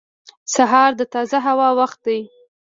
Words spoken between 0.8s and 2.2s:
د تازه هوا وخت دی.